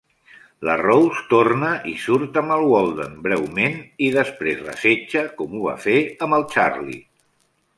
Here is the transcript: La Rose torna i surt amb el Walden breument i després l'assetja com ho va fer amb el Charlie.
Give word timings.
La 0.67 0.75
Rose 0.79 1.19
torna 1.33 1.67
i 1.91 1.93
surt 2.05 2.39
amb 2.41 2.55
el 2.55 2.65
Walden 2.71 3.13
breument 3.27 3.77
i 4.07 4.09
després 4.17 4.65
l'assetja 4.69 5.23
com 5.43 5.55
ho 5.59 5.63
va 5.67 5.75
fer 5.89 5.97
amb 6.29 6.39
el 6.41 6.49
Charlie. 6.57 6.99